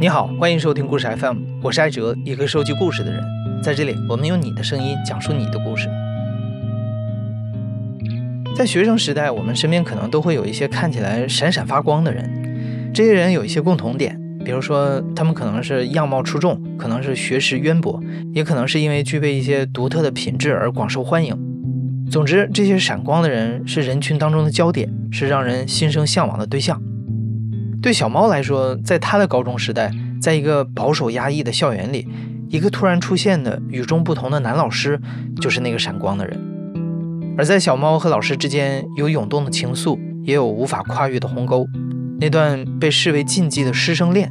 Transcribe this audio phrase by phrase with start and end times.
[0.00, 3.22] 你好，欢迎收听故事 FM，我是艾哲，一个收集故事的人。
[3.62, 5.90] 在这里，我们用你的声音讲述你的故事。
[8.56, 12.90] 在学生时代，我们身边可能都会有一些看起来闪闪发光的人。
[12.94, 21.36] 这些人有一些共同点，比如说他们可能是样貌出众，可能是学识渊博，也可能是因为具备一些独特的品质而广受欢迎。
[22.10, 26.80] 总之，这些闪光的人是人群当中的焦点，是让人心生向往的对象。
[27.82, 29.90] 对小猫来说，在他的高中时代，
[30.20, 32.06] 在一个保守压抑的校园里，
[32.48, 35.00] 一个突然出现的与众不同的男老师，
[35.40, 36.38] 就是那个闪光的人。
[37.38, 41.66] 而在小猫和老师之间，有涌动的情愫，也有无法跨越的鸿沟。
[42.20, 44.30] 那段被视为禁忌的师生恋，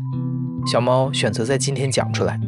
[0.71, 2.39] 小猫选择在今天讲出来。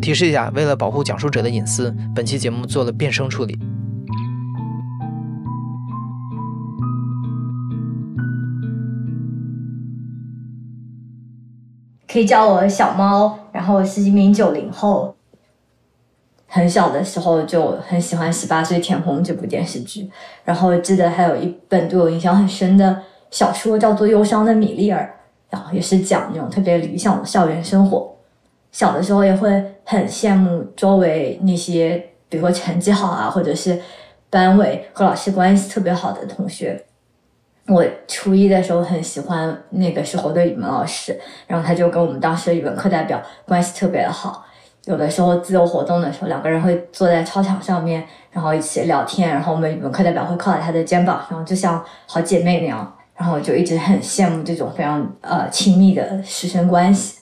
[0.00, 3.58] 提示一下，为了保护讲述者的隐私，本期节目做了变声处理。
[12.14, 15.12] 可以叫我小猫，然后是一名九零后。
[16.46, 20.08] 很小的时候就很喜欢《十八岁甜红》这部电视剧，
[20.44, 25.02] 然后记得还有一本对我印象很深的小说，叫做《忧伤的米莉尔》，
[25.52, 28.14] 然后也是讲那种特别理想的校园生活。
[28.70, 29.50] 小的时候也会
[29.82, 33.82] 很羡慕周围那些，比如说成绩好啊，或者是
[34.30, 36.84] 班委和老师关系特别好的同学。
[37.66, 44.44] 我初一的时候很喜欢那个时候的语文老师，然后他就跟我们当时的语文课代表关系特别的好。
[44.84, 49.30] 有的时候自由活动的时候，两个人会坐在操场上面，然后一起聊天。
[49.30, 52.94] 然后我们语文课代表会靠在他的肩膀上，就像好姐妹那样。
[53.16, 57.20] 然后就一直很羡慕这种非常呃亲密的师生关系。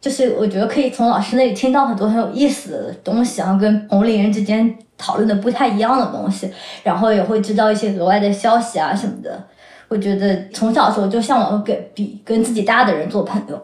[0.00, 6.48] 就是我觉得可以从老师那里听到很多很有意思的东西，然后跟同龄人之间讨论的不太一样的东西，
[6.84, 9.42] 然后也会知道一些额外的消息啊什么的。
[9.88, 13.60] 我觉得从小时候就向往跟比跟自己大的人做朋友，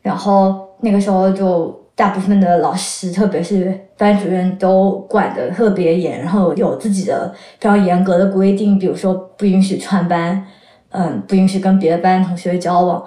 [0.00, 10.44] 然后那个时候就大部分的老师，特别是班主任都管得特别严，然后有自己的非常严格的规定，比如说不允许串班，
[10.90, 13.04] 嗯，不允许跟别的班同学交往，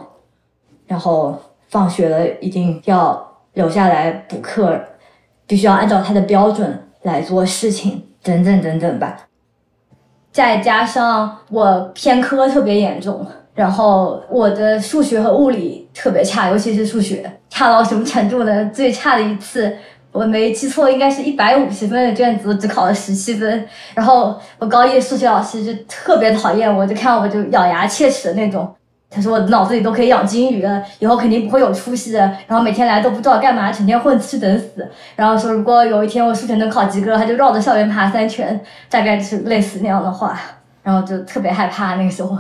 [0.88, 1.38] 然后。
[1.76, 4.80] 放学了一定要留下来补课，
[5.46, 9.18] 必须要按照他的标准来做事情，等等等等吧。
[10.32, 18.72] 再加上我偏科特别严重，然后我的数学和物理特别差，尤其是数学差到什么程度呢？
[18.74, 19.76] 最差的一次，
[20.14, 23.68] 我没记错，应该是一百五十分的卷子，只考了十七分。
[23.94, 28.74] 然后我高一数学老师就特别讨厌我，就看我就咬牙切齿的那种。
[29.16, 32.20] 他说我脑子里都可以养金鱼了，以后肯定不会有出息的。
[32.46, 34.86] 然后每天来都不知道干嘛，成天混吃等死。
[35.16, 38.60] 然后说如果有一天我数学能考及格，他就绕着校园爬三圈，
[38.90, 40.38] 大概是类似那样的话。
[40.84, 42.38] 然后就特别害怕那个时候，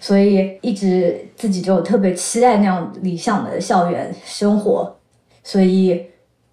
[0.00, 4.96] 所以一直自己就特别期待那样理想的校园生活。
[5.44, 6.06] 所以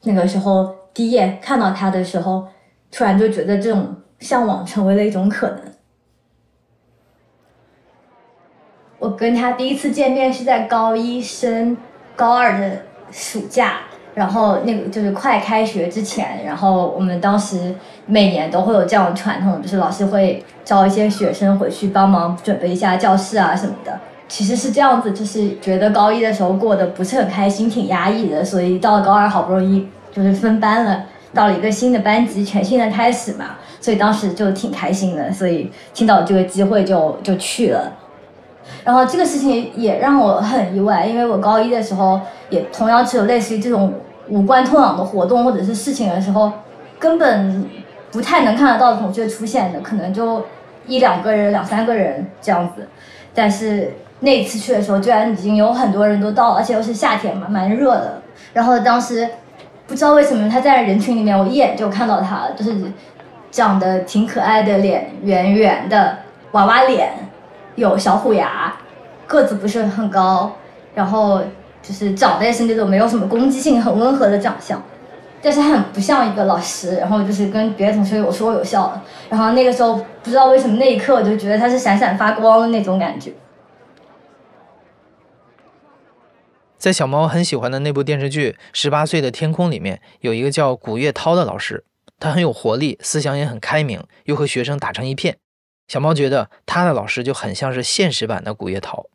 [0.04, 2.46] 那个时候第一眼看到他的时候，
[2.92, 5.60] 突然就觉得这种向往成为了一种可能。
[9.00, 11.78] 我跟他第一次见面是在高一升
[12.16, 12.82] 高二的
[13.12, 13.82] 暑假，
[14.16, 17.76] 然后那个就是快开学之前，然后我们当时
[18.08, 24.00] 每年都会有这样的传统，就是老师会招一些学生回去帮忙准备一下教室啊什么的。
[24.28, 37.94] 其实是这样子，就是觉得高一的时候过得不是很开心，挺压抑的，所以到了高二好不容易就是分班了，到了一个新的班级，全新的开始嘛，所以当时就挺开心的，所以听到这个机会就就去了。
[38.88, 43.94] 然后这个事情也让我很意外，因为我高一的时候也同样是有类似于这种
[44.30, 46.50] 无关痛痒的活动或者是事情的时候，
[46.98, 47.70] 根本
[48.14, 50.46] 不太能看得到同学出现的，可能就
[50.86, 52.88] 一两个人、两三个人这样子。
[53.36, 58.22] 但是那次去的时候，居然已经有很多人都到了，而且又是夏天嘛，蛮热的。
[58.54, 59.28] 然后当时
[59.86, 62.74] 不知道为什么他在人群里面，我一眼就看到他，就是
[63.52, 66.20] 长得挺可爱的脸，圆圆的
[66.54, 67.27] 娃娃脸。
[67.78, 68.76] 有小虎牙，
[69.28, 70.52] 个子不是很高，
[70.96, 71.42] 然后
[71.82, 74.82] 就是长得也是那种没有什么攻击性、很温和的长相，
[75.44, 83.32] 但是很不像一个老师，然后就是跟别的同学有说有笑的，然后那个时候不知道为什么那一刻我就觉得他是闪闪发光的那种感觉。
[86.80, 91.84] 在小猫很喜欢的那部电视剧《十八岁的天空》里面，有一个叫古月涛的老师，
[92.20, 95.38] 他很有活力，思想也很开明，又和学生打成一片。
[95.88, 99.08] 小猫觉得他的老师就很像是现实版的古月涛。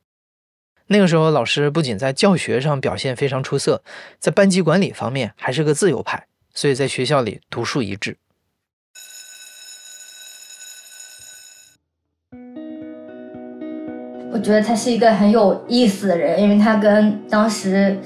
[0.86, 3.82] 那个时候，老师不仅在教学上表现非常出色，
[4.18, 8.16] 在班级管理方面还是个自由派，所以在学校里独树一帜。
[14.32, 17.96] 我觉得他是一个很有意思的人，因为他跟当时，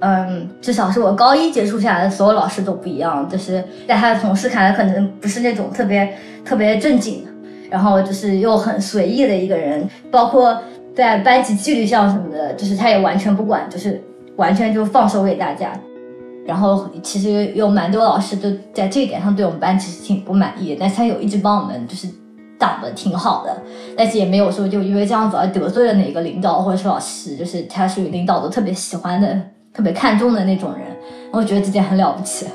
[0.00, 7.29] 嗯，至少是我高一接触下来的所有老师都不一样，就是在他的同事看来，可能不是那种特别特别正经的，
[7.70, 10.60] 然后就是又很随意的一个人，包括
[10.94, 14.02] 在班级纪律上什么的，就是他也完全不管，就是
[14.36, 15.72] 完全就放手给大家。
[16.46, 22.08] 然后其实有蛮多老师都在这一点上对我们班其实挺不满意，但是他有一直帮我们就是
[22.58, 23.62] 挡的挺好的，
[23.96, 29.40] 但是也没有说就因为这样子而得罪了哪个领导或者是老师，就是他属于领导都特别喜欢的、
[29.72, 30.80] 特别看重的那种人，
[31.30, 32.46] 我觉得这点很了不起。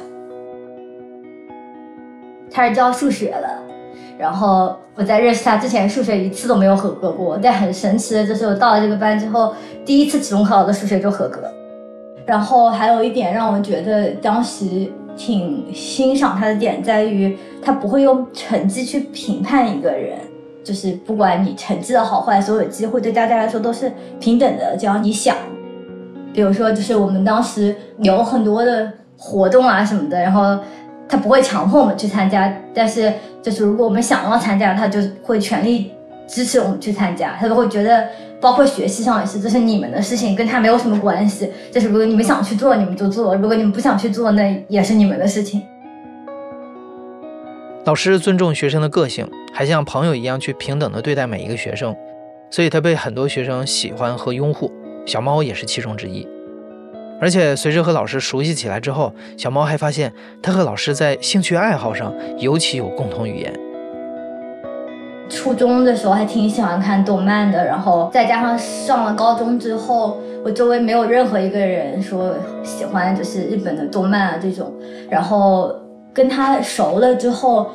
[2.51, 3.54] 他是教数学的，
[4.17, 9.53] 然后我在认识他之前数学一次都没有合格过，但很神奇的就是我到了这个班之后，
[9.85, 11.41] 第一次期中考的数学就合格。
[12.25, 20.17] 然后还有一点让我觉得当时挺欣赏他的点，在于他不会用成绩去评判一个人，
[20.63, 24.75] 就是不管你成绩的好坏，所有机会对大家来说都是平等的。
[24.75, 25.35] 只要你想，
[26.33, 30.57] 比如说就是我们当时有很多的活动啊什么的，然后
[31.07, 35.91] 他不会强迫我们去参加，但是就是如果我们想要参加，他就会全力
[36.27, 38.07] 支持我们去参加，他就会觉得。
[38.41, 41.49] 包括学习上也是，这是你们的事情，跟他没有什么关系。
[41.71, 45.63] 就是如果你们想去做，你们就做；如果你们不想去做，那也是你们的事情。
[47.85, 51.95] 老师尊重学生的个性，还像朋友一样去平等的对待每一个学生，
[52.51, 54.71] 所以他被很多学生喜欢和拥护。
[55.07, 56.27] 小猫也是其中之一。
[57.21, 63.53] 而且随着和老师熟悉起来之后，小猫还发现他和老师在兴趣爱好上尤其有共同语言。
[65.27, 74.71] 初中的时候还挺喜欢看动漫的，然后再加上上了高中之后，我周围没有任何一个人说喜欢就是日本的动漫啊这种。
[75.09, 75.73] 然后
[76.13, 77.71] 跟他熟了之后，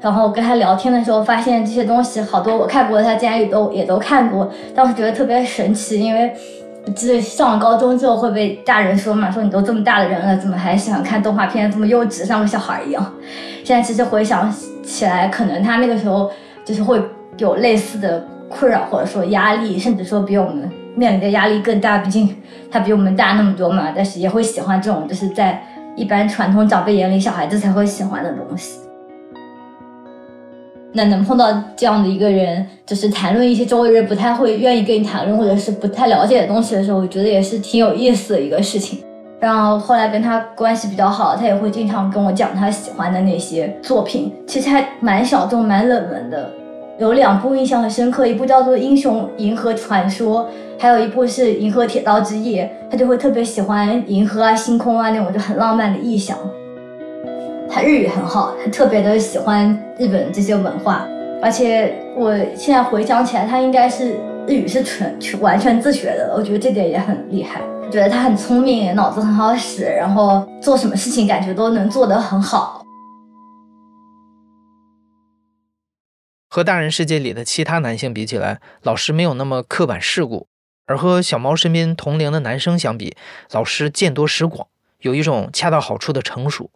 [0.00, 4.48] 然后跟他聊天的时候，发现这些东西好多我看过，他竟然也都也都看过。
[4.72, 6.32] 当时觉得特别神奇，因为
[6.94, 13.12] 记得上了高中之后会被大人说嘛，说你都这么大的人了，怎么还喜欢看动画片，这么幼稚，像个小孩一样。
[13.64, 14.52] 现在其实回想
[14.82, 16.30] 起来，可能他那个时候。
[16.64, 17.02] 就是会
[17.38, 21.98] 有类似的困扰，或者说压力，甚至说比我们面临的压力更大。
[21.98, 22.36] 毕竟
[22.70, 25.60] 他比我们大那么多嘛，但是也会喜欢这种，就是在
[25.96, 28.78] 一般传统长辈眼里小孩子才会喜欢的东西。
[30.92, 31.46] 那能碰到
[31.76, 38.98] 这样的一个人，就是谈论一些周围人不太会愿意跟你谈论，或者是不太了解的东西的时候，我觉得也是挺有意思的一个事情。
[39.40, 46.48] 然后后来跟他关系比较好，他也会经常跟我讲他喜欢的那些作品，其实还蛮小众、蛮冷门的。
[46.98, 50.42] 有两部印象很深刻，一部叫做《英雄银河传说》，
[50.78, 52.70] 还有一部是《银河铁道之夜》。
[52.90, 56.38] 他就会特别喜欢银河啊、星空啊那种就很浪漫的意象。
[57.74, 59.66] 他日语很好，他特别的喜欢
[59.98, 61.08] 日本这些文化，
[61.40, 67.62] 而且我现在回想起来，他应该是日语是纯全完全自学的，我觉得这点也很厉害。
[67.90, 72.84] 觉得他很聪明，脑子很好使，然后做什么事情感觉都能做得很好。
[76.50, 80.46] 和大人世界里的其他男性比起来，老师没有那么刻板世故；
[80.84, 83.16] 而和小猫身边同龄的男生相比，
[83.50, 84.68] 老师见多识广，
[85.00, 86.70] 有一种恰到好处的成熟。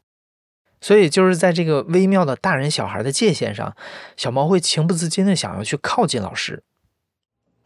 [0.80, 3.74] 所以，就是在这个微妙的大人小孩的界限上，
[4.16, 6.62] 小猫会情不自禁的想要去靠近老师。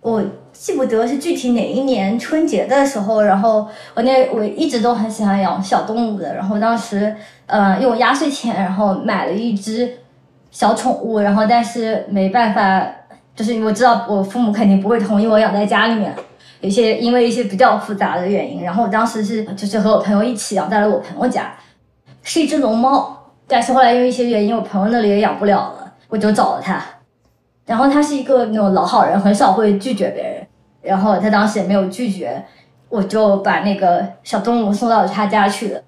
[0.01, 7.15] 我记不得是具体哪一年春节的时候，然后我那我一直都很喜欢养小动物的，然后当时
[7.45, 9.99] 呃用压岁钱，然后买了一只
[10.51, 12.91] 小宠物，然后但是没办法，
[13.37, 16.15] 就是我知道我父母肯定不会同意我养在家里面，
[16.63, 21.55] 有些因为一些比较复杂的原因，然后我当时是就是和我朋友一起养在了我朋友家，
[22.23, 26.83] 是一只龙猫，但是后来因为一些原因，我朋友那里也养不了了，我就找了它。
[27.67, 30.47] 然后他是一个那种老好人，很少会拒绝别人。
[30.83, 32.43] 然后他当时也没有拒绝，
[32.89, 35.81] 我就把那个小动物送到他家去了。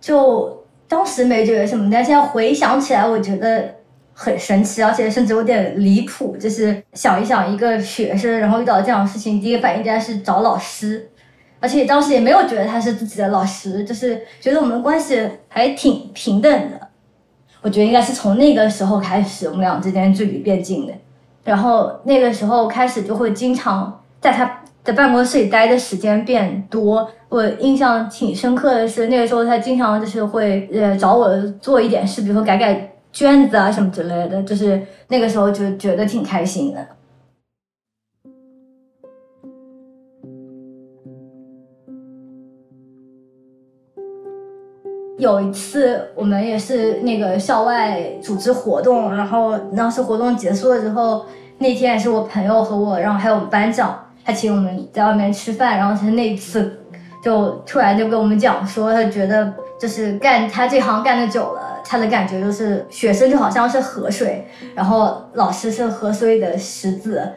[0.00, 3.74] 就当时没觉得什么，但现在回想起来，我觉得
[4.12, 6.36] 很神奇，而且甚至有点离谱。
[6.36, 11.10] 就是想一想，一个学生，然后遇到这样的事情，第一个反应竟然是找老师，
[11.60, 16.88] 而且当时也没有觉得他是自己的老师，就是觉得我们的关系还挺平等的。
[17.60, 20.92] 我觉得应该是从那个时候开始，我们俩之间距离变近的。
[21.44, 27.10] 然后那个时候开始，就会经常在他的办公室里待的时间变多。
[27.28, 34.42] 我印象挺深刻的是，那个时候他经常就是会呃找我做一点事，比如说改改卷子啊什么之类的。
[34.44, 36.86] 就是那个时候就觉得挺开心的。
[45.18, 51.26] 有一次，我们也是那个校外组织活动，然后当时活动结束了之后，
[51.58, 56.78] 那天也是我朋友和我，然后还有我们班长，他请我们在外面吃饭，然后他那一次
[57.22, 64.46] 就突然就跟我们讲说，他觉得就是干他这行干的久了，他的感觉就是学生就好像是河水，
[64.76, 67.28] 然后老师是河水的石子，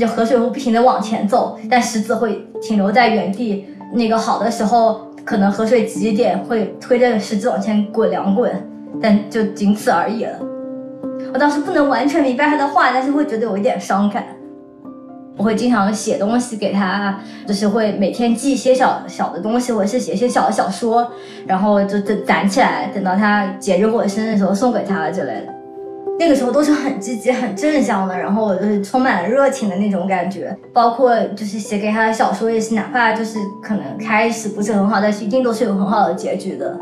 [0.00, 3.66] 就河水会不停的往前走，但石子会停留在原地。
[3.94, 8.50] 那个好的时候，可能河水急一点会推着石子往前滚两滚，
[9.00, 10.38] 但就仅此而已了。
[11.32, 14.24] 我当时不能完全明白他的话，但是会觉得有一点伤感。
[15.38, 21.10] 我会经常写东西给他，就是会每天记一些小小的东西，或者是写一些小的小说，
[21.46, 25.51] 然后就就攒起来，等到他节日或者生日的时候送给他之类的。
[26.22, 30.56] 那个时候都是很积极、很正向的，然后就是充满了热情的那种感觉。
[30.72, 36.78] 包括就是写给他的小说也是，哪怕就是可能开始不是很好，但是一定都是有很好的结局的。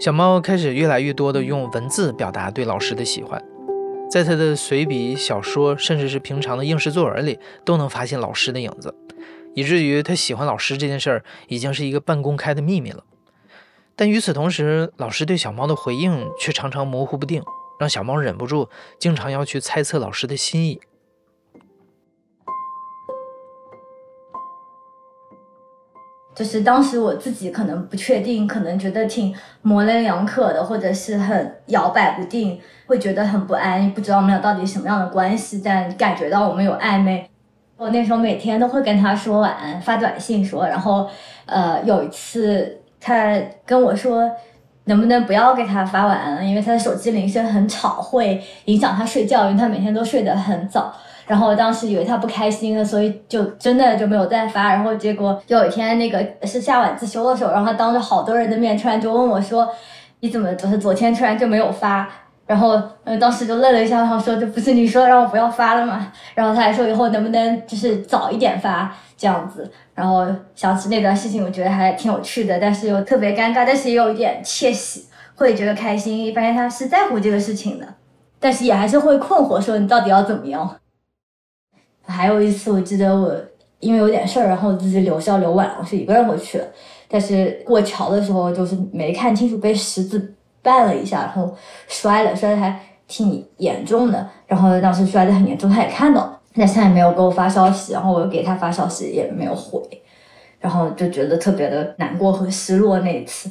[0.00, 3.40] 小猫开始越来越多的用文字表达对老师的喜欢，
[4.10, 8.92] 在他的随笔、小说，甚至是平常的应试作文里，都能发现老师的影子，
[9.54, 13.04] 以至于他喜欢老师这件事儿已经是一个半公开的秘密了。
[14.02, 17.40] 但与此同时，老师对小猫的回应却常常模糊不定，
[17.78, 18.68] 让小猫忍不住
[18.98, 20.80] 经常要去猜测老师的心意。
[26.34, 37.30] 就是当时我自己可能不确定，可能觉得挺模棱两可的，或者是很摇摆不定，会觉得很不安，不知道我们俩到底什么样的关系，但感觉到我们有暧昧。
[37.76, 41.08] 我那时候每天都会跟他说晚安，发短信说，然后，
[41.46, 44.30] 呃，有一次他跟我说，
[44.84, 50.94] 能不能不要给他发晚安，因为他的手机铃声很吵，会影响他睡觉，因为他每天都睡得很早。
[51.26, 54.68] 然后我当时以为他不开心了，所以就真的就没有再发。
[54.68, 59.68] 然后结果有一天那个是下晚自修的时候，然后他当着好多人的面突然就问我说
[60.20, 62.08] ：“你怎么就是昨天突然就没有发？”
[62.46, 69.70] 然后嗯，当时就愣了一下，然后说：“这不是你说让我不要发了吗？”然后他还说以后能不能就是早一点发这样子。
[69.94, 77.86] 然后想起那段事情，我觉得还挺有趣的，但是又特别尴尬，但是也有一点窃喜，会觉得开心，发现他是在乎这个事情的，
[78.40, 80.76] 但是也还是会困惑，说你到底要怎么样？
[82.04, 83.34] 还有一次，我记得我
[83.78, 86.68] 因为有点事儿，然后自己留校留晚了，我是一个人回去的。
[87.08, 91.54] 但是过桥的时候，就是没看清楚，被石子绊了一下，然后
[91.88, 92.78] 摔了，摔的还
[93.08, 94.28] 挺严重的。
[94.46, 99.80] 然后当时摔的很严重，他也看到，但他也没有给我发消息，然后我给他发消息也没有回，
[100.60, 103.50] 然后就觉得特别的难过和失落那一次。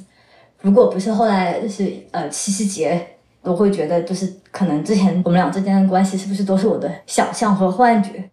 [0.61, 3.07] 如果不是后来就是呃七夕节，
[3.41, 8.29] 我会觉得就是可能之前我们俩之间的关系是不是都是我的想象和幻觉。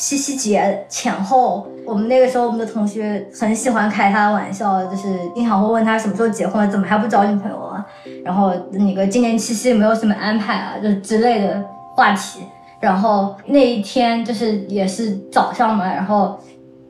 [0.00, 7.84] 七夕节前后，我们那个时候，我们的同学很喜欢开他的玩笑，就是经常会问他什么时候结婚，怎么还不找女朋友啊？
[8.24, 10.72] 然后那个今年七夕没有什么安排啊？
[10.82, 11.62] 就之类的
[11.94, 12.40] 话题。
[12.80, 16.40] 然后那一天就是也是早上嘛，然后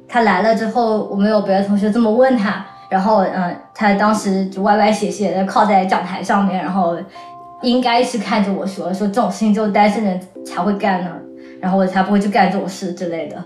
[0.07, 6.97] 他来了之后，我们有别的同学这么问他，然后嗯，他当时就歪歪斜斜的靠在讲台上面，然后
[7.63, 11.11] 应该是看着我说，说这种事情只有单身人才会干呢。
[11.61, 13.37] 然后我才不会去干这种事之类的，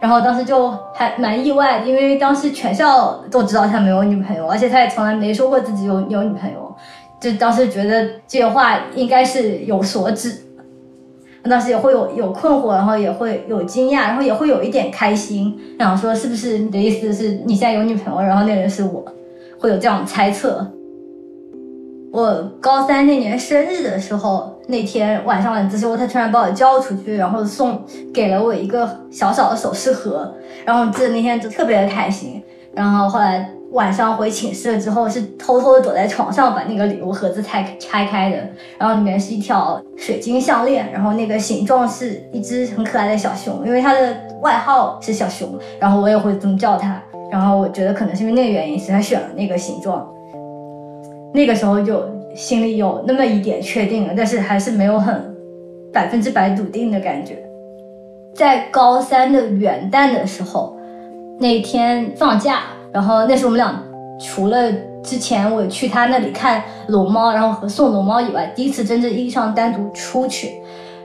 [0.00, 6.74] 然后当时就还蛮意外的，因为当时全校都知道他没有女朋友，而且他也从来没说过自己有有女朋友，
[7.20, 10.36] 就当时觉得这话应该是有所指，
[11.42, 19.04] 当时也会有有困惑，然后也会有惊讶，然后也会有一点开心，然后说是不是你的意思是你现在有女朋友，然后那人是我，
[19.58, 20.66] 会有这样猜测。
[22.12, 27.82] 我高三那年生日的时候，那天晚上晚自修，他突然把我叫出去，然后送
[28.12, 30.30] 给了我一个小小的首饰盒，
[30.66, 32.42] 然后记得那天就特别的开心。
[32.74, 38.36] 然后后来晚上回寝室了之后，是偷偷的躲在床上把那个礼物盒子拆拆开的，
[38.76, 47.02] 然后里面是一条水晶项链，然后那个形状是一只很可爱的小熊，因为它的外号是小熊，然后我也会这么叫它。
[47.32, 50.06] 然后我觉得可能是因为那个原因，所以他选了那个形状。
[51.34, 52.02] 那个时候就
[52.38, 55.36] 心里有那么一点确定了，但是还是没有很
[55.92, 57.36] 百分之百笃定的感觉。
[58.32, 60.78] 在高三的元旦的时候，
[61.40, 62.60] 那天放假，
[62.92, 63.82] 然后那时候我们俩
[64.20, 64.70] 除了
[65.02, 70.52] 之前我去他那里看龙猫，然后和送龙猫以外，第一次真正意义上单独出去。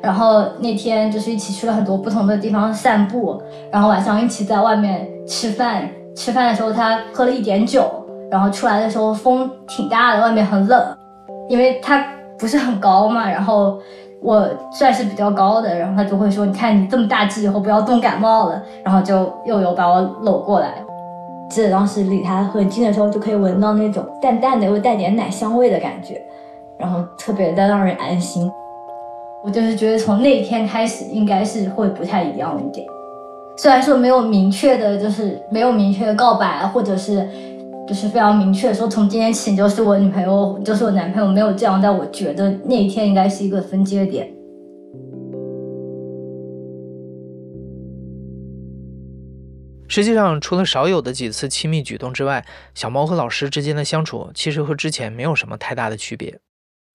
[0.03, 5.89] 然后那天就是一起去了很多不同的地方散步，然后晚上一起在外面吃饭。
[6.15, 7.89] 吃饭的时候他喝了一点酒。
[8.29, 10.97] 然后出来的时候风挺大的，外面很冷，
[11.47, 12.05] 因为他
[12.37, 13.29] 不是很高嘛。
[13.29, 13.79] 然后
[14.21, 20.73] 我算是比较高的，然后他就会说：“你看你这么大只，以后不要冻感冒了。”然后就又有把我搂过来。
[21.49, 26.19] 记得当时离他很近的时候，就可以闻到那种淡淡的又带点奶香味的感觉，
[26.79, 28.51] 然后特别的让人安心。
[29.43, 32.87] 我就是觉得从那天开始，应该是会不太一样一点。
[33.57, 37.27] 虽然说没有明确的，就是没有明确的告白，或者是
[37.85, 44.33] 就是非常明确说从今天起你就是我女朋友，就是我男朋友，没有这样，但我觉得那一天应该是一个分界点。
[49.89, 56.39] 实际上，除了少有的几次亲密举动之外，小猫和老师之间的相处其实和之前没有什么太大的区别，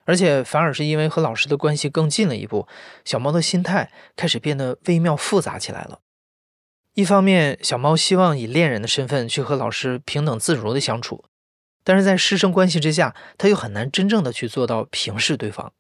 [0.05, 2.67] 而且反而是因为和老师的关系更近了一步，
[3.05, 6.01] 小猫的心态开始变得微妙复杂起来了。
[6.99, 11.23] 一方面，小猫希望以恋人的身份去和老师平等自如的相处，
[11.85, 15.73] 但是在师生关系之下，他又很难真正的去做到平视对方。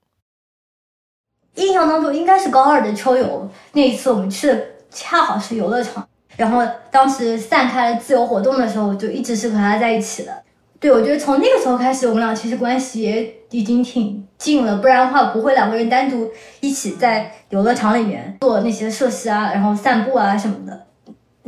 [1.57, 6.09] 印象当中应该是高二的秋游那一次，我们去的恰好是游乐场。
[6.37, 10.45] 然后当时散开了自由活动的时候，就一直是和他在一起的。
[10.79, 14.77] 对，我觉得从那个时候开始，我们俩其实关系也已经挺近了。
[14.77, 20.87] 不然的话，不会两个人单独一起在游乐场里面做那些设施啊，然后散步啊什么的。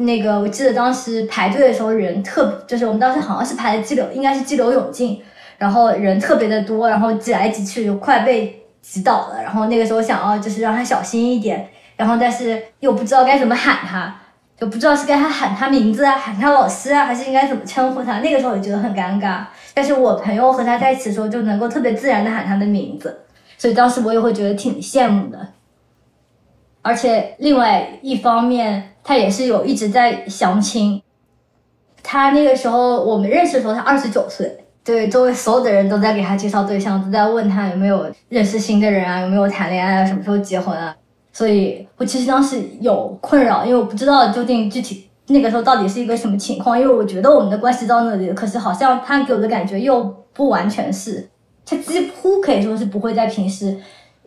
[0.04, 5.22] 那个我记得当时排队的时候人特，就是我们当时好像是排的激流，应该是激流勇进，
[5.58, 9.42] 然后人特别的多，然后挤来挤去就快被挤倒了。
[9.42, 14.16] 然后那个时候想要就是让他小心一点，然后但是又不知道该怎么喊他。
[14.56, 18.20] 就不知道是该他喊他名字啊，喊他老师啊，还是应该怎么称呼他？
[18.20, 19.38] 那个时候也觉得很尴尬。
[19.72, 23.20] 但是我朋友和他在一起的时候，就能够特别自然的喊他的名字，
[23.56, 25.38] 所以当时我也会觉得挺羡慕的。
[26.82, 31.02] 而且另外一方面，他也是有一直在相亲。
[32.02, 40.96] 他那个时候我们认识的时候，他二十九岁，对周围所有的人都在给他介绍对象，都在问他有没有认识新的人啊，有没有谈恋爱啊，什么时候结婚啊。
[41.32, 46.80] 所以我其实当时有困扰，因为我不知道究竟具体那个时候到底是一个什么情况。
[46.80, 51.28] 因为我觉得我们的关系到那里，可是好像他给我的感觉又不完全是，
[51.64, 53.78] 他几乎可以说是不会在平时，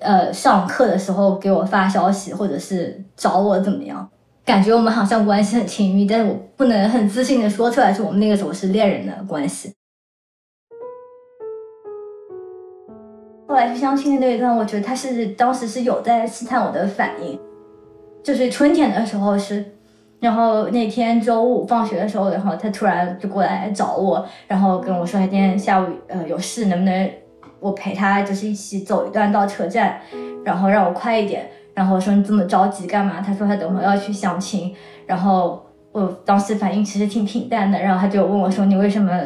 [0.03, 4.07] 呃，上课的时候给我发消息，或者是找我怎么样。
[4.45, 9.73] 感觉我们好像关系很亲密，但是我不能很自信的说出来，说我们那个时候是恋人的关系。
[13.47, 17.39] 后来去相亲的那一段，我觉得他是当时是有在试探我的反应，
[18.23, 19.63] 就是春天的时候是，
[20.19, 27.09] 然后那天周五放学的时候，然后他突然就过来找我，然后跟我说他今天下午呃有事，能不能
[27.63, 29.99] 我陪他就是一起走一段到车站，
[30.43, 33.21] 然后让我快一点，然后说你这么着急干嘛？
[33.21, 34.75] 他说他等会要去相亲，
[35.07, 39.19] 然后我当时反应其实挺平淡的，然后他就问我说你为什么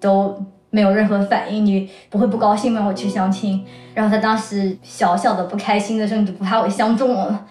[0.00, 0.34] 都。
[0.74, 2.82] 没有任何反应，你不会不高兴吗？
[2.88, 7.44] 我去相亲，然后他当时小小的不开心的时候，你就不怕我相中了？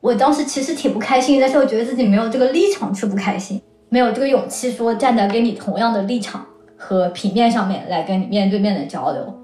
[0.00, 9.34] 我当时其实挺不开心，但是我觉得自己没有这个立场去不开心，没有这个勇气说站在跟你同样的立场和平面上面来跟你面对面的交流。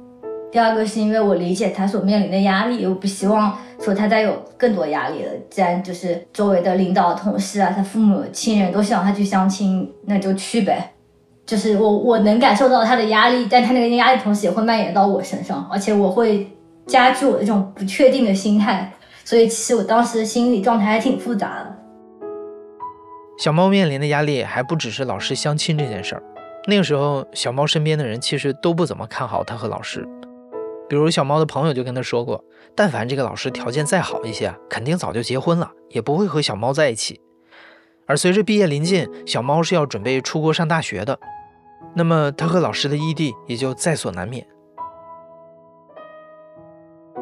[0.50, 5.30] 第二个是因为我理解他所面临的压力，我不希望说他再有更多压力了。
[5.48, 10.92] 既然就是周围的领导、同事啊，他父母亲人都希望他去相亲，那就去呗。
[11.46, 16.46] 就是我我能感受到他的压力，但他那个压力同时也会蔓延到我身上，而且我会
[16.86, 18.92] 加剧我的这种不确定的心态，
[19.24, 21.76] 所以其实我当时心理状态还挺复杂的。
[23.38, 26.22] 小猫面临的压力还不只是老师相亲这件事儿，
[26.68, 30.06] 那个时候小猫身边的人其实都不怎么看好他和老师，
[30.88, 32.44] 比如小猫的朋友就跟他说过，
[32.76, 37.20] 但凡这个老师条件再好一些，肯定早就结婚了，也不会和小猫在一起。
[38.06, 41.18] 而随着毕业临近，小猫是要准备出国上大学的。
[41.94, 44.46] 那么他和老师的异地也就在所难免，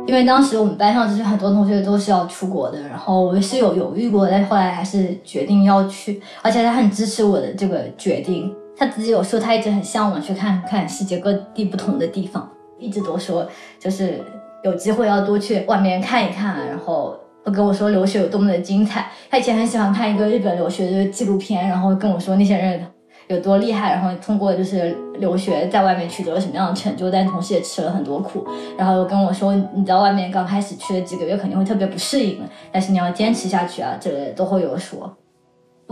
[0.06, 8.54] 因为当时我们班上就是很多同学都是要出国的，然后我是有犹豫过，但后来还是决定要去，而且他很支持我的这个决定。
[8.80, 13.46] 他自己有说他一直很向往去看看世界各地不同的地方，一直都说
[13.78, 14.18] 就是
[14.64, 17.14] 有机会要多去外面看一看，然后
[17.44, 19.10] 会跟我说留学有多么的精彩。
[19.30, 22.82] 他以前很喜欢看一个日本留学的纪录片，然后跟我说那些人。
[23.28, 28.44] 有多厉害，然后通过就是留学在外面取得了什么样的成就，但同时也吃了很多苦。
[28.76, 32.40] 然后又跟我说，你在外面刚开始去了几个月肯定会特别不适应，
[32.72, 35.16] 但是你要坚持下去啊，这都会有说。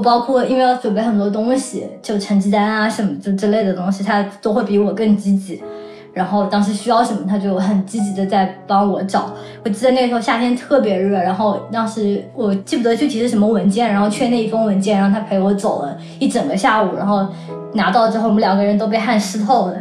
[0.03, 5.63] 包括因为要准备很多东西，就成绩单啊什么就之类的东西，他都会比我更积极。
[6.15, 9.33] 然后当时需要什么，他就很积极的在帮我找。
[9.65, 17.27] 我记得那个时候夏天特别热，然后当时我记不得具体是什么文件，然后缺那一封文件，让他陪我走了一整个下午，然后
[17.75, 19.77] 拿到之后，我们两个人都被汗湿透了。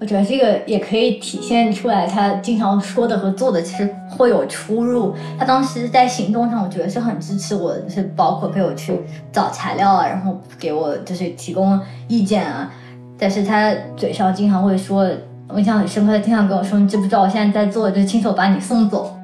[0.00, 5.14] 我觉得这个也可以体现出来，他经常说的和做的其实会有出入。
[5.38, 8.98] 他当时在行动上，我觉得是很支持我的，是包括陪我去
[9.30, 12.72] 找材料啊，然后给我就是提供意见啊。
[13.18, 15.06] 但是他嘴上经常会说，
[15.48, 19.14] 我印象很深刻，他经常跟我说：“你知不知道我现在在做，就是亲手把你送走。”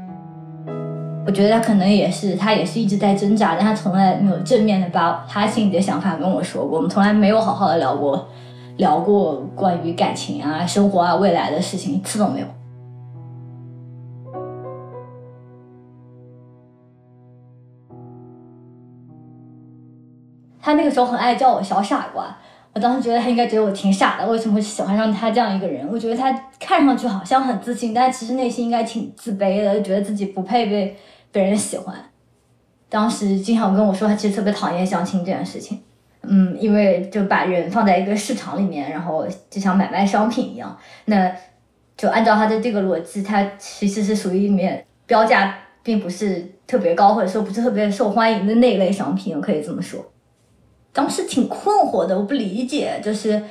[1.27, 6.77] 我觉得他可能也是，他也是一直在挣扎，但他从来没有正面的把他心里的想法跟我说过。
[6.77, 8.29] 我们从来没有好好的聊过。
[8.77, 12.47] 聊过关于感情啊、生活啊、未来的事情，一次都没有。
[20.61, 22.37] 他那个时候很爱叫我小傻瓜，
[22.75, 25.89] 我当时觉得他应该觉得我挺傻的，为什么会喜欢上他这样一个人？
[25.91, 30.97] 我觉得他看上去好像很自信，但其实内心应该挺自卑的，觉得自己不配被
[31.31, 31.95] 被人喜欢。
[32.89, 35.81] 当时经常跟我说，他其实特别讨厌相亲这件事情。
[36.29, 41.33] 嗯，因为就把人放在一个市场里面，然后就像买卖商品一样，那
[41.97, 50.05] 就按照他的这个逻辑，他其实是属于里面标价并不是特别高，或者说不是特别受欢迎的那一类商品，可以这么说。
[50.93, 53.43] 当时挺困惑的，我不理解，就是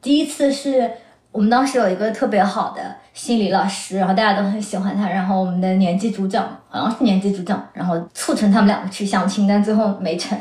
[0.00, 0.90] 第一次是。
[1.32, 5.08] 我们当时有一个特别好的心理老师，然后大家都很喜欢他。
[5.08, 10.38] 然后我们的年级组长好像是年级组长，然后促成他们两个去相亲，但最后没成。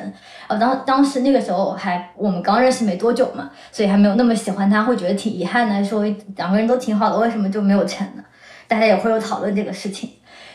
[0.48, 6.04] 呃，当当时那个时候还我们刚认识没多久嘛，所以还没有那么喜欢他，会觉得挺遗憾的，说
[6.36, 8.24] 两个人都挺好的，为什么就没有成呢？
[8.68, 10.10] 大家也会有讨论这个事情。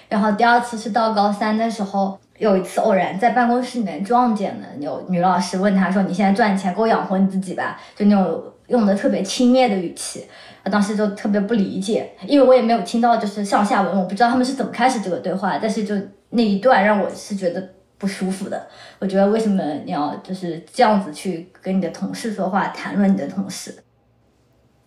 [0.09, 8.43] 然后第二次是到高三的时候，有一次偶然在办公室里面撞见了，有女老师问他说：“你现在赚钱够养活你自己吧？”就那种。
[8.69, 10.27] 用的特别轻蔑的语气，
[10.71, 15.95] 当时就特别不理解，因为我也没有听到就是上下文，我不知道他们是怎么开始这个对话，但是就
[16.31, 17.63] 那一段让我是觉得
[17.99, 18.67] 不舒服的。
[18.99, 23.75] 我觉得为什么你要就是这样子去跟你的同事说话，谈论你的同事？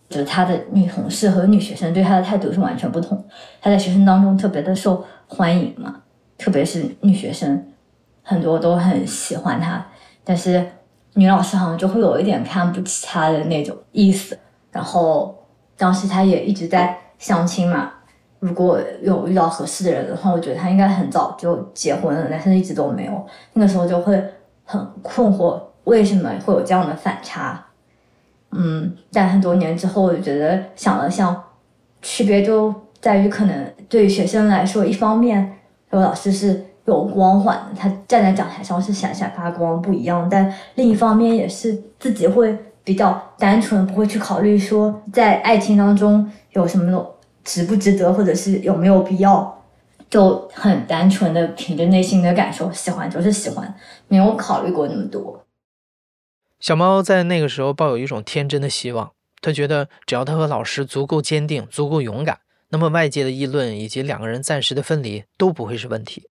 [0.10, 3.24] 就是他的女同事和女学生对他的态度是完全不同。
[3.62, 6.02] 他在学生当中特别的受欢迎嘛，
[6.38, 7.68] 特别是女学生，
[8.24, 9.86] 很多都很喜欢他，
[10.24, 10.66] 但是。
[11.16, 14.38] 女老师好像就会有一点看不起他的那种意思，
[14.72, 15.39] 然后
[15.80, 17.92] 当时他也一直在相亲嘛。
[18.40, 23.26] 如果有遇到合适的人的话，我觉得他应该很早就结婚了，但是一直都没有。
[23.54, 24.24] 那个时候就会
[24.64, 27.66] 很困惑，为什么会有这样的反差？
[28.52, 31.44] 嗯，在很多年之后，我就觉得想了想，
[32.04, 35.58] 区别就在于可能对于学生来说，一方面
[35.92, 36.66] 有老师是。
[36.86, 40.28] 有光环的，他站在讲台上是闪闪发光，不一样。
[40.28, 42.58] 但另一方面也是自己会
[42.90, 49.64] 比较单纯，不会去考虑说在爱情当中有什么值不值得，或者是有没有必要，
[50.10, 53.72] 就很单纯的凭着内心的感受，喜欢就是喜欢，
[54.08, 55.46] 没有考虑过那么多。
[56.60, 66.28] 小猫在那个时候抱有一种天真的希望，他觉得只要他和老师足够坚定、足够勇敢，那么外界的议论以及两个人暂时的分离都不会是问题。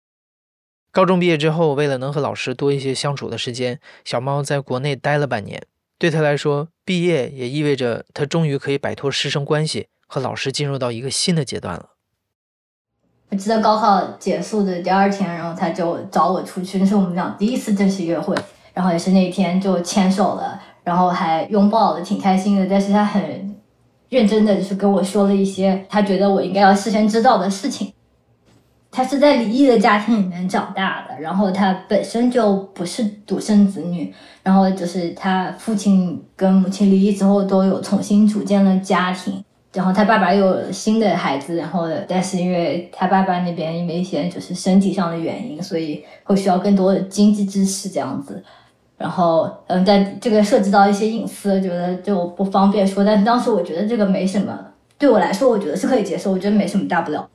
[0.91, 5.63] 高中毕业之后，为了能和老师多一些相处的时间，小猫在国内待了半年。
[5.99, 11.91] 对他来说，毕业也意味着他终于可以摆脱师生关系，和老师进入到一个新的阶段了。
[13.31, 18.35] 我记得高考结束的第二天，然后他就找我出去，那是我们俩第一次正式约会，
[18.73, 22.67] 然后也是那一天就牵手了，然后还拥抱了，挺开心的。
[22.67, 23.57] 但是他很
[24.09, 27.93] 认真的就是跟我说了一些他觉得我应该要事先知道的事情。
[28.99, 39.41] 他是在离异的家庭里面长大的，然后他本身就不是独生子女，然后就是他父亲跟母亲离异之后都有重新组建了家庭，
[39.73, 48.43] 然后他爸爸又有新的孩子，然后但是因为他爸爸那边因为一些就是身体上的原因，所以会需要更多的经济支持这样子，
[48.97, 54.59] 然后嗯，但这个涉及到一些隐私，觉得就不方便说，但是当时我觉得这个没什么，
[54.99, 57.29] 对我来说我觉得是可以接受，我觉得没什么大不了。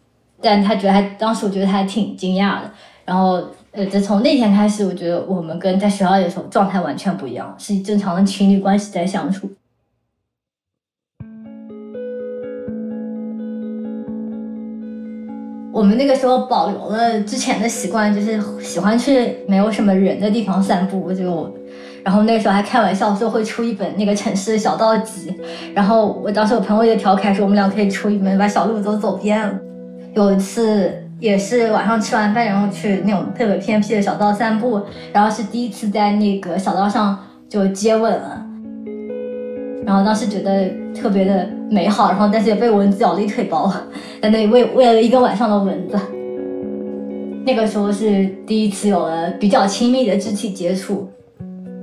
[0.43, 2.69] 但他觉得还当时我觉得他还挺惊讶的，
[3.05, 9.49] 然后呃，就从那天开始，我觉得我们跟在学校里的时候状态完全不一样，是正常的情侣关系在相处。
[15.71, 21.51] 我们那个时候保留了之前的习惯，就是喜欢去没有什么人的地方散步，就，
[22.03, 25.33] 然后那个时候还开玩笑说会出一本那个城市小道集，
[25.73, 29.59] 然后我当时我朋友也调侃说我们俩可以出一本把小路都走遍了。
[30.13, 37.17] 有一次也是晚上吃完饭，然后去那种特别偏僻的小道散步，然后是第一次在那个小道上
[37.49, 38.45] 就接吻了，
[39.85, 43.73] 然后当时觉得特别的美好，然后但是也被蚊子咬了一腿包，
[44.21, 45.97] 在那里喂喂了一个晚上的蚊子。
[47.45, 51.09] 那个时候是第一次有了比较亲密的肢体接触，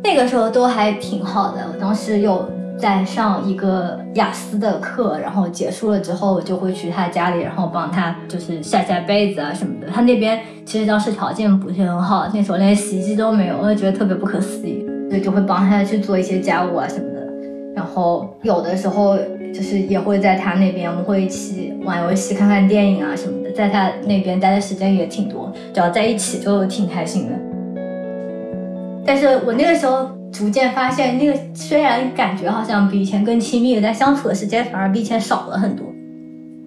[0.03, 2.49] 那个时候都还挺好的，我当时有
[2.81, 9.87] 在上一个雅思的课，然后结束了之后，我就会去他家里，然后帮他就是晒晒被子啊什么的。
[9.89, 17.21] 他那边其实当时条件不是很好，那时候连洗衣机都没有，我就觉得特别不可思议，所以就会帮他去做一些家务啊什么的。
[17.77, 19.17] 然后有的时候
[19.55, 27.33] 就是也会在他那边，我们会一起玩游戏、看看电影啊什么的，在他那边待的时间也挺多，只要在一起就挺开心的。
[29.05, 30.09] 但是我那个时候。
[30.33, 35.87] 逐渐发现，那个虽然感觉好像比以前更亲密了，但相处的时间反而比以前少了很多。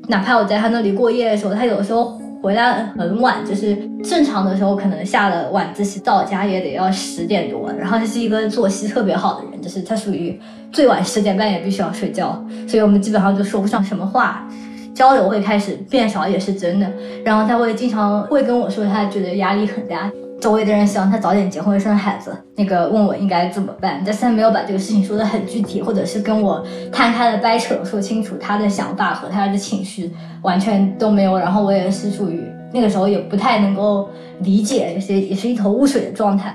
[0.10, 7.71] 哪怕我在他那里过夜的时候，他有时候回来很晚，就是正常的时候可能下了晚自习到家也得要十点多。
[7.71, 10.38] 然后他是一个作息特别好的人，就是他属于
[10.71, 14.45] 最晚十点半也必须要睡觉，所以我们基本上就说不上什么话，
[14.93, 16.91] 交流会开始变少也是真的。
[17.23, 20.12] 然后他会经常会跟我说，他觉得压力很大。
[20.43, 31.38] 周围的人希望他早点结婚生孩子，那个问我应该怎么办，但是他没有把这个事情说得很具体，或者是跟我摊开了掰扯说清楚他的想法和他的情绪，完全都没有。
[31.38, 34.10] 然后我也是属于那个时候也不太能够
[34.41, 36.53] 理解，也是也是一头雾水的状态。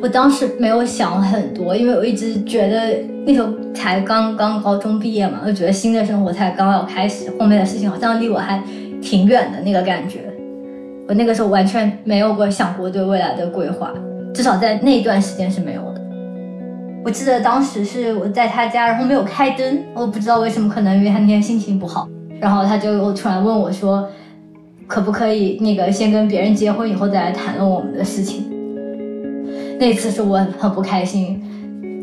[0.00, 8.62] 我当时没有想很多，因为我一直觉得那时候才刚刚高中毕业嘛，我觉得新的生活才刚要开始，后面的事情好像离我还
[9.02, 10.29] 挺远的那个感觉。
[11.10, 13.92] 我那个时候完全没有过想过对未来的规划，
[14.32, 16.00] 至少在那段时间是没有的。
[17.04, 24.08] 我记得当时是我在他家，然后没有开灯，我不知道为什么，可能因为他那天心情不好，然后他就突然问我说，
[24.86, 28.48] 可不可以那个先跟别人结婚，以后再来谈论我们的事情。
[29.80, 31.42] 那次是我很不开心，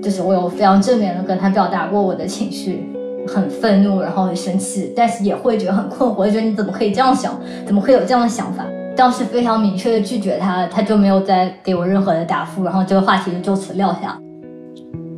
[0.03, 2.85] 就是我有非常正面的跟他表达过我的情绪，
[3.25, 8.65] 很愤怒，然后很生气，但是也会觉得很困惑，觉得你怎么可以这样想，怎么会有这样的想法？
[8.97, 14.19] 当时非常明确的拒绝他，他就没有再给我任何的答复，然后这个话题就就此撂下。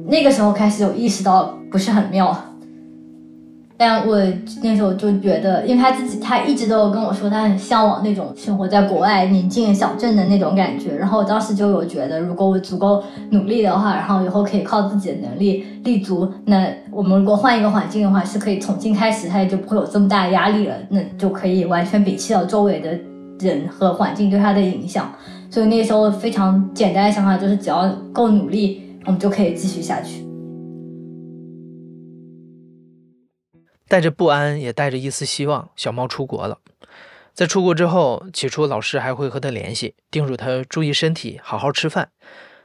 [0.06, 2.36] 那个时候开始有意识到不是很妙，
[3.78, 4.22] 但我
[4.62, 10.94] 那时候就觉得，因为他自己他一直都有跟我说，他很向往那种生活在国外宁静小镇的那种感觉。
[10.94, 22.90] 然后我当时就有觉得，如果我足够努力的话，然后以后可以靠自己的能力立足，那我们如果换一个环境的话，是可以重新开始，他也就不会有这么大压力了，那就可以完全摒弃掉周围的。
[23.40, 25.14] 人和环境对他的影响，
[25.50, 30.26] 所以那时候非常简单的想法就是，只要够努力，我们就可以继续下去。
[33.88, 36.60] 带着不安，也带着一丝希望，小猫出国了。
[37.34, 42.10] 在出国之后，起初老师还会和他联系，叮嘱他注意身体，好好吃饭。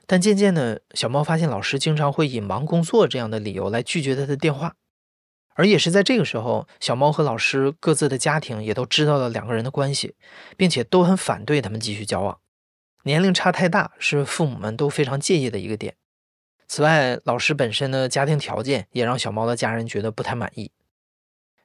[0.06, 4.74] 但渐渐的，小猫发现老师经常会以忙工作这样的理由来拒绝他的电话。
[5.54, 10.16] 而也是在这个时候，小猫和老师各自的家庭也都知道了两个人的关系，
[10.56, 12.38] 并且都很反对他们继续交往。
[13.04, 15.94] 年龄差太大是父母们都非常介意的一个点。
[16.66, 20.72] 此外，老师本身的家庭条件也让小猫的家人觉得不太满意。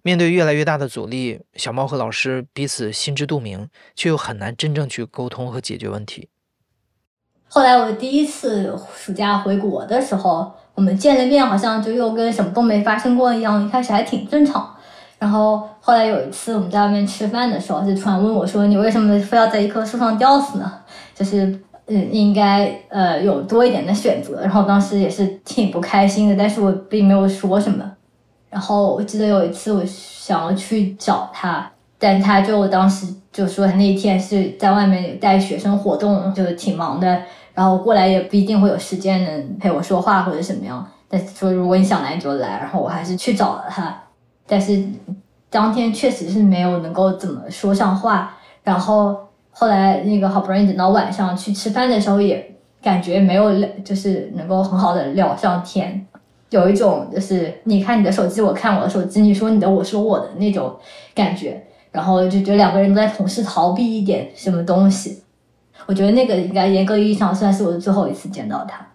[0.04, 6.30] 面对越来越大的阻力，小猫和老师彼此心知肚明，却又很难真正去沟通和解决问题。
[7.47, 10.56] 后来我第一次暑假回国的时候。
[10.80, 13.62] 我们见了面，好像就又跟什么都没发生过一样。
[13.62, 14.74] 一开始还挺正常，
[15.18, 20.72] 然后后来有一次我们在外面吃饭的时候，就突然问我说：“你为什么非要在一棵树上吊死呢？
[21.13, 21.48] 就是
[21.88, 27.84] 嗯，应该呃有多一点的选择。”然后当时也是挺不开心的，但是我并没有说什么。
[28.50, 37.22] 然后我记得有一次我想要去找他，但他就当时就说那天是在外面带学生活动，就挺忙的。
[37.60, 43.93] 然后过来也不一定会有时间能陪我说话或者什么样，但是说如果你想来你就来，然后我还是去找了他，
[44.48, 44.82] 但是
[45.50, 48.34] 当天确实是没有能够怎么说上话。
[48.63, 49.13] 然后
[49.52, 52.50] 后来那个好不容易等到晚上去吃饭的时候，也
[52.82, 53.52] 感觉没有
[53.84, 56.08] 就是能够很好的聊上天，
[56.52, 60.74] 有一种就是你看你的手机，我看我的手机，你说你的，我说我的那种
[61.13, 65.24] 感觉，然后就觉得两个人都在同时逃避一点什么东西。
[65.86, 68.86] 我觉得那个应该严格意义上算是我最后一次见到他。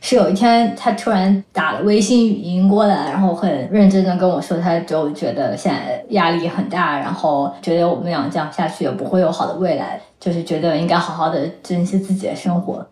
[0.00, 12.86] 是有一天，他突然打了微信语音过来，然后很认真的跟我说，他就觉得现在压力很大，然后觉得我们俩这样下去也不会有好的未来，就是觉得应该好好的珍惜自己的生活。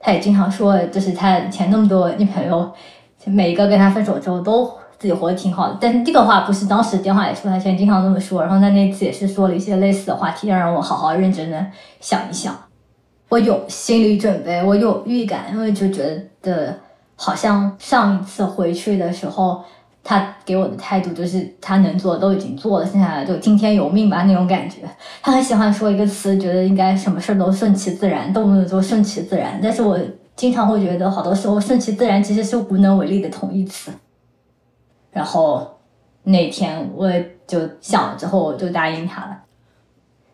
[0.00, 2.68] 他也经常说，就是他以前那么多女朋友，
[3.28, 4.70] 每一个跟他分手之后都。
[5.00, 8.42] 自己活得挺好的，但是这个话不是当时电话里说，他现在经常这么说。
[8.42, 11.66] 然后他那次也是说了一些类似的话题，要让我好好认真的
[12.00, 12.52] 想一想。
[13.28, 16.76] 我有心理准备，我有预感，因为就觉得
[17.14, 19.62] 好像上一次回去的时候，
[20.02, 24.78] 他给我的态度就是他能做都已经做了，剩下的就听天由命吧那种感觉。
[25.22, 29.60] 他很喜欢说一个词，觉得应该什么事都顺其自然，动不动就顺其自然。
[29.62, 29.96] 但是我
[30.38, 33.92] 经常会觉得，好多时候顺其自然其实是无能为力的同义词。
[35.10, 35.78] 然后
[36.22, 37.12] 那天我
[37.46, 39.36] 就想了之后，我就答应他了。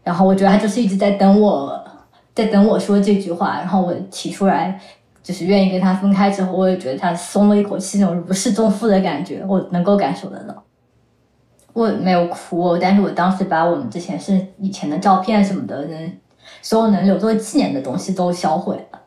[0.03, 1.83] 然后我觉得他就是一直在等我，
[2.35, 3.57] 在等我说这句话。
[3.59, 4.81] 然后我提出来。
[5.25, 10.63] 就是愿意跟他分开之后，我也觉得他松了一口气，那种如释重负的感觉，我能够感受得到。
[11.73, 16.13] 我没有哭，但是我当时把我们之前是以前的照片什么的，能
[16.61, 19.01] 所有能留作纪念的东西都销毁了。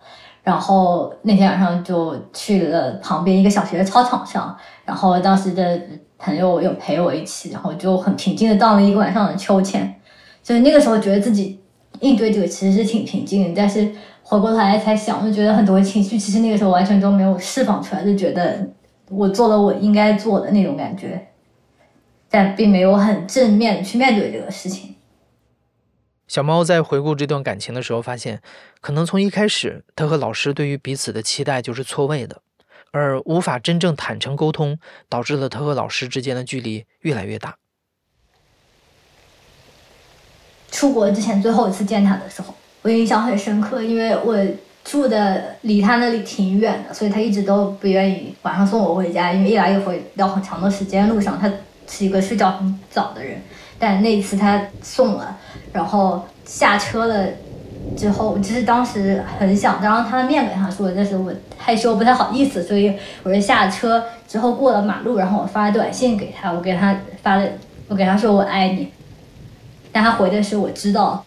[0.47, 4.55] 然后那天晚上就去了旁边一个小学的操场上，
[4.85, 5.77] 然后当时的
[6.17, 9.93] 朋友有陪我一起，然后就很平静的荡了一个晚上的秋千。
[10.41, 11.59] 就是那个时候觉得自己
[11.99, 13.91] 应对这个其实是挺平静的，但是。
[14.29, 18.67] 回过头来才想，就觉得很多情绪其实那个时候完全都没有释放出来，就觉得
[19.09, 21.27] 我做了我应该做的那种感觉，
[22.29, 24.95] 但并没有很正面的去面对这个事情。
[26.27, 28.41] 小猫在回顾这段感情的时候，发现
[28.81, 32.41] 可能从一开始，他和老师对于彼此的期待就是错位的，
[32.91, 37.55] 而无法真正坦诚沟通，导致了他和老师之间的距离越来越大。
[40.69, 42.53] 出国之前最后一次见他的时候。
[42.83, 44.37] 我印象很深刻，因为我
[44.83, 51.51] 住的离他那里挺远的，所以他一直都不愿意晚上送我回家，因为一来一回要很长的时间，路上他
[51.87, 53.41] 是一个睡觉很早的人。
[53.79, 55.37] 但那一次他送了，
[55.71, 57.27] 然后下车了
[57.95, 67.47] 之后，其实当时很想当着他的面跟他说，但是我害羞不太好意思，所以我就下车之后过了马路，然后我发短信给他，我给他发了，
[67.87, 68.91] 我给他说我爱你，
[69.91, 71.23] 但他回的是我知道。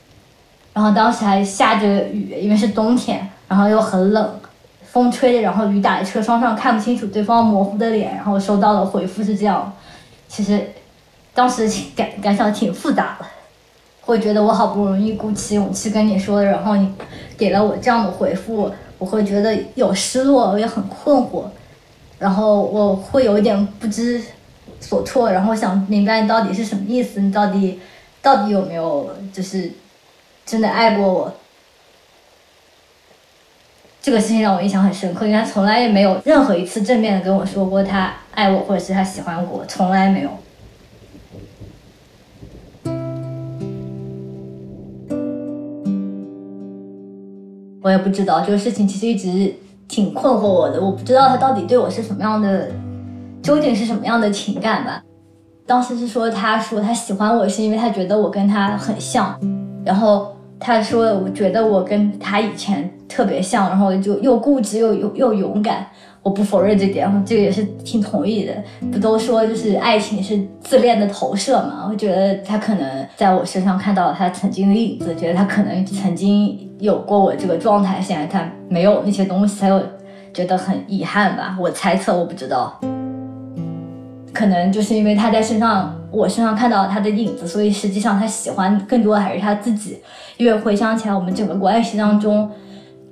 [0.72, 4.40] 然后当时还下着雨，因为是冬天，然后又很冷，
[4.84, 8.14] 风吹着，然后雨打在车窗上，看不清楚对方模糊的脸。
[8.14, 9.72] 然后收到的回复是这样，
[10.28, 10.60] 其实
[11.34, 13.26] 当时感感想挺复杂的，
[14.00, 16.92] 会觉得我好不容易鼓起勇气跟你说，然后你
[17.36, 21.44] 给了我这样的回复，我会觉得有失落，我也很困惑，
[22.18, 24.22] 然后我会有一点不知
[24.80, 27.80] 所措，然后想明白你到底是什么意思，你到底
[28.20, 29.70] 到底有没有就是。
[30.46, 31.32] 真的爱过我，
[34.02, 40.30] 这个事情让我印象很深刻，因为他从来也没有任何一次正面的跟我说过他爱我或者是他喜欢我，从来没有。
[47.82, 49.54] 我也不知道这个事情其实一直
[49.88, 52.70] 挺困惑我的，我不知道他到底对我是什么样的，
[53.42, 55.02] 究竟是什么样的情感吧。
[55.66, 59.38] 当时是说他说他喜欢我是因为他觉得我跟他很像，
[59.84, 60.34] 然后。
[60.62, 65.86] 他说：“我觉得我跟他以前特别像，然后就又固执又又又勇敢。
[66.22, 68.52] 我不否认这点，这个也是挺同意的。
[68.92, 71.86] 不都说就是爱情是自恋的投射嘛？
[71.90, 79.82] 我觉得他可能在我身上看到了他曾经的影子，觉得他可能曾经有过我这个状态，现在他没有那些东西，他又
[80.34, 81.56] 觉得很遗憾吧？
[81.58, 82.78] 我猜测，我不知道。
[84.34, 89.98] 可能就是因为他在身上，我身上看到了他的影子，所以实际上他喜欢更多的还是他自己。”
[90.36, 92.50] 因为回想起来，我们整个关系当中，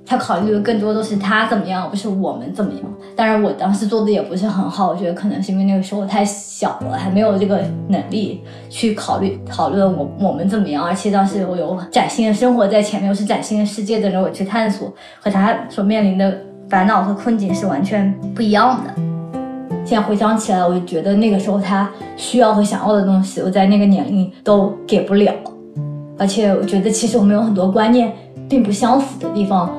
[0.09, 2.81] 他考虑的更多都是他怎么样，不是我们怎么样。
[3.15, 8.41] 当然，我当时做的也不是很好，我觉得可能是因为那个时候太小了，还没有这个能力
[8.71, 10.83] 去考虑讨论我我们怎么样。
[10.83, 16.35] 而且当时我有崭新的生活在前面，又是崭新的世界等着我去探索，和他所面临的
[16.67, 18.91] 烦恼和困境是完全不一样的。
[19.85, 25.31] 现在回想起来，我就觉得那个时候他需要和想要的东西，我在那个年龄都给不了。
[26.17, 28.11] 而且我觉得，其实我们有很多观念
[28.49, 29.69] 并不相符的地方，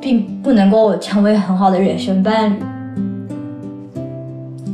[0.00, 2.62] 并不能够成为很好的人生伴侣。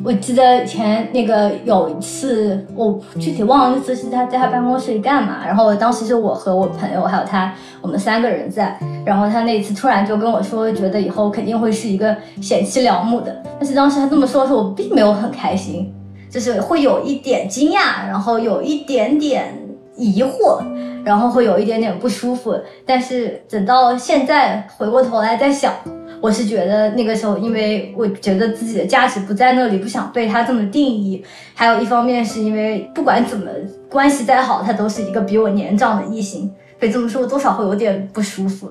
[0.05, 5.47] 我记得以前那个有一次，我具体忘了那次是他在他办公室里干嘛。
[5.47, 8.77] 然后当时是我和我朋友还有他，我们三个人在。
[9.07, 13.41] 然后他那一次突然就跟我说，觉得以后肯定会是一个贤妻良母的。
[13.61, 15.95] 但是当时他这么说的时候，我并没有很开心，
[16.29, 19.55] 就是会有一点惊讶，然后有一点点
[19.97, 20.61] 疑惑。
[21.05, 25.75] 然后会有一点点不舒服，但是等到现在回过头来再想，
[26.21, 31.25] 我是觉得那个时候，因为我觉得自己的价值不在那里，不想被他这么定义。
[31.55, 33.51] 还有一方面是因为不管怎么
[33.91, 36.49] 关系再好，他都是一个比我年长的异性，
[36.79, 38.71] 被这么说多少会有点不舒服。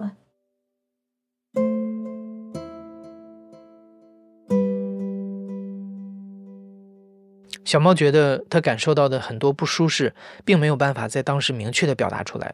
[7.71, 10.13] 小猫觉得他感受到的很多不舒适，
[10.43, 12.53] 并没有办法在当时明确的表达出来，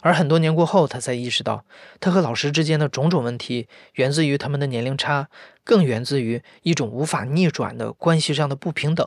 [0.00, 1.66] 而很多年过后，他才意识到，
[2.00, 5.28] 他和老师之间的种种问题，源自于他们的年龄差，
[5.64, 9.06] 更源自于一种无法逆转的关系上的不平等，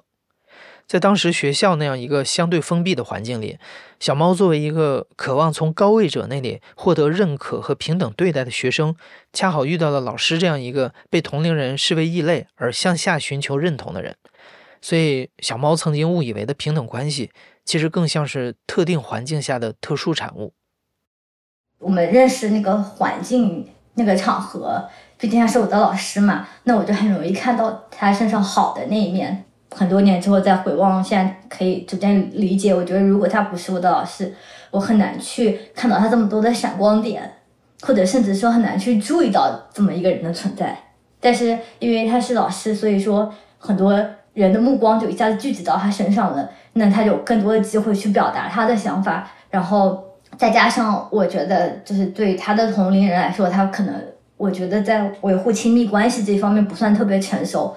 [0.86, 3.58] 在当时学校那样一个相对封闭的环境里，
[4.00, 8.96] 小猫作为一个渴望从高位者那里获得认可和平等对待的学生，
[9.34, 14.16] 恰好遇到了老师这样一个被同龄人视为异类而向下寻求认同的人。
[14.82, 17.30] 所以，小猫曾经误以为的平等关系，
[17.64, 20.54] 其实更像是特定环境下的特殊产物。
[21.78, 29.46] 我们认识那个环境、那个场合，毕竟他是我的老师嘛，那我就很容易看到他身上好的那一面。
[29.74, 32.76] 很多年之后再回望，现在可以逐渐理解。
[32.76, 34.36] 我觉得如果他不是我的老师，
[34.70, 37.38] 我很难去看到他这么多的闪光点，
[37.82, 40.78] 或者甚至说很难去注意到这么一个人的存在。
[41.20, 43.98] 但是因为他是老师，所以说很多
[44.34, 49.30] 人的目光就一下子聚集到他身上了，那他有更多的机会去表达他的想法。
[49.50, 50.04] 然后
[50.38, 53.94] 再加上我觉得，就是对他的同龄人来说，他可能
[54.38, 57.76] 我觉得在维护亲密关系这方面不算特别成熟。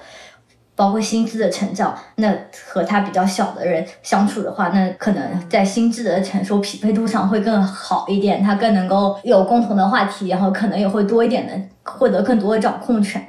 [0.76, 2.36] 包括心智的成长，那
[2.66, 11.52] 和他比较小的人相处的话，那可能在心智的成熟匹配度上会更好一点，他更能够有共同的话题，然后可能也会多一点的
[11.84, 13.24] 获得更多的掌控权，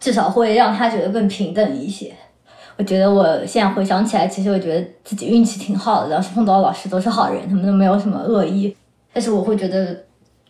[0.00, 2.12] 至少会让他觉得更平等一些。
[2.76, 8.76] 我觉得我现在回想起来，其实我觉得自己运气挺好的，当时碰到老师都是好人，他们都没有什么恶意。
[9.12, 10.04] 但是我会觉得，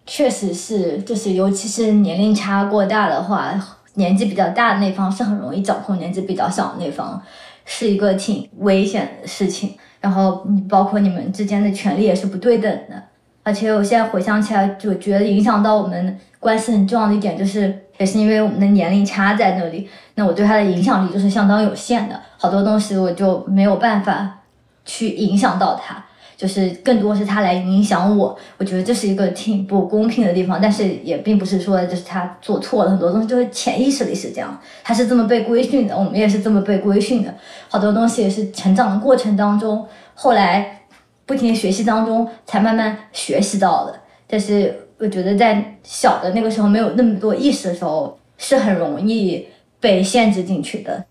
[0.07, 3.55] 确实是，就是尤其是年龄差过大的话。
[3.97, 7.23] 年纪比较大的那方是很容易掌控年纪比较小的那方，
[7.65, 9.73] 是一个挺危险的事情。
[10.01, 13.01] 然后包括你们之间的权利也是不对等的。
[13.45, 22.21] 而且我现在回想起来，就觉得影响到我们关系很重要的一点，就是也是因为我们的年龄差在那里，那我对他的影响力就是相当有限的。
[22.39, 24.41] 好多东西我就没有办法
[24.85, 26.05] 去影响到他。
[26.37, 37.33] 就是更多是他来影响我，我觉得这是一个挺不公平的地方，但是也并不是说就是他做错了很多东西，就是潜意识里是这样，他是这么被规训的，我们也是这么被规训的，
[37.69, 40.81] 好多东西也是成长的过程当中，后来
[41.27, 49.49] 不停学习当中才慢慢学习到的，但是我觉得在小的那个时候没有那么多意识的时候，是很容易
[49.81, 51.07] 被限制进去的。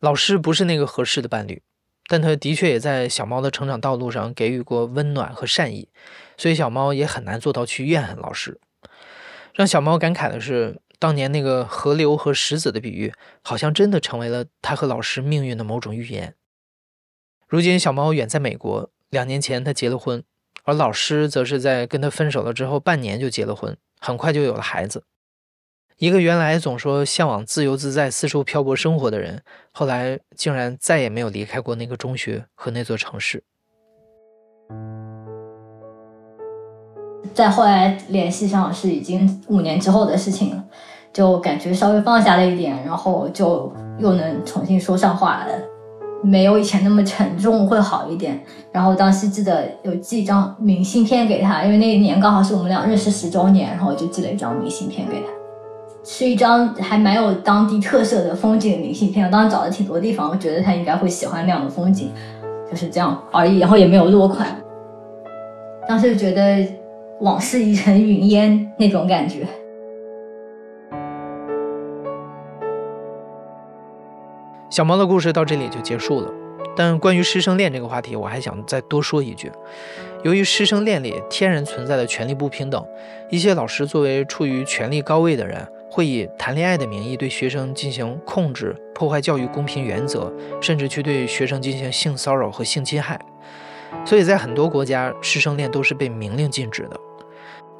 [0.00, 1.62] 老师不是那个合适的伴侣。
[2.10, 5.90] 但他的确也在小猫的成长道路上给予过温暖和善意，
[6.38, 8.58] 所以小猫也很难做到去怨恨老师。
[9.52, 13.12] 让小猫感慨的是，当年那个河流和石子的比喻，
[13.42, 16.34] 好像真的成为了他和老师命运的某种预言。
[17.48, 20.22] 如今小猫远在美国，两年前他结了婚，
[20.64, 25.04] 而老师则是在跟他分手了之后半年就结了婚，很快就有了孩子。
[25.96, 29.42] 一个原来总说向往自由自在、四处漂泊生活的人，
[29.72, 33.42] 后来竟然再也没有离开过那个中学和那座城市。
[37.32, 40.62] 再后来联系上是已经五年之后的事情了，
[41.14, 45.58] 就感觉稍微放下了一点，然后就又能重新说上话了，
[46.22, 48.40] 没有以前那么沉重，会好一点。
[48.72, 55.26] 然后当时记得有寄一张明信片给他，因为那一年刚好是我们俩认识十周年，然后我就寄了一张明信片给他。
[56.04, 62.10] 是一张还蛮有当地特色的风景明信片，我当时找了挺多地方，我觉得他应该会喜欢那样的风景，
[62.70, 64.56] 就是这样而已，然后也没有落款。
[65.86, 66.66] 当时就觉得
[67.20, 69.46] 往事已成云烟那种感觉。
[74.70, 76.30] 小猫的故事到这里就结束了，
[76.76, 79.50] 但关于师生恋这个话题，我还想再多说一句。
[80.24, 82.84] 由于师生恋里天然存在的权力不平等，
[83.30, 85.66] 一些老师作为处于权力高位的人。
[85.90, 93.18] 会以谈恋爱的名义对学生进行控制，破坏教育公平原则，甚至去对学生进行性骚扰和性侵害。
[94.04, 97.00] 所以在很多国家，师生恋都是被明令禁止的。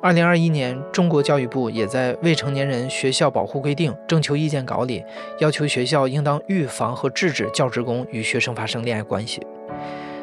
[0.00, 5.04] 二零二一年，中国教育部也在《未成年人学校保护规定》征求意见稿里，
[5.40, 9.44] 要求学校应当预防和制止教职工与学生发生恋爱关系。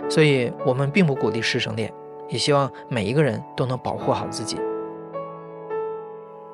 [0.10, 1.92] 所以，我们并不鼓励师生恋，
[2.30, 4.56] 也希望每一个人都能保护好自己。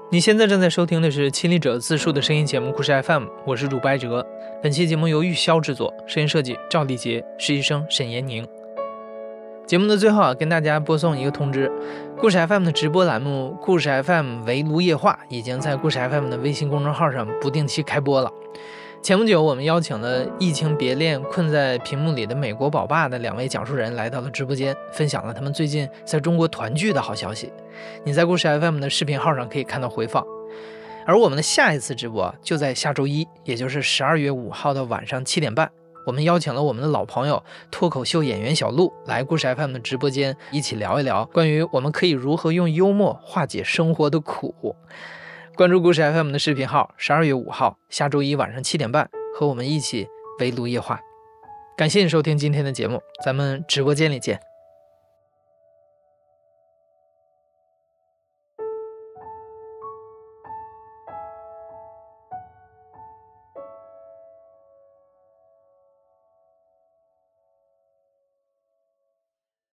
[0.09, 4.25] 你现在正在收听的是《亲历者自述》的声音节目《故事 FM》，我是主播艾哲。
[4.63, 8.45] 本期节目由玉箫制作，声音设计赵丽杰，实习生沈延宁。
[9.71, 11.71] 节目的最后啊，跟大家播送一个通知：
[12.19, 18.29] 故事 FM 的直播栏目《故事 FM 围炉夜话》已经在故事 FM 的微信公众号上不定期开播了。
[19.01, 27.49] 前不久，我们邀请了移情别恋、困在屏幕里的美国宝爸的两位讲述人来到了直播间，分享了他们最近在中国团聚的好消息。
[28.03, 30.21] 你在故事 FM 的视频号上可以看到回放。
[31.05, 35.71] 而我们的下一次直播就在下周一，也就是十二月五号的晚上七点半。
[36.05, 44.75] 我们邀请了我们的老朋友脱口秀演员小鹿来故事 FM 的直播间，一起聊一聊关于我们可以如何用幽默化解生活的苦。
[45.55, 50.07] 关注故事 FM 的视频号，十二月五号下周一晚上七点半，和我们一起
[50.39, 50.99] 围炉夜话。
[51.77, 54.50] 感谢你收听今天的节目，咱们直播间里见。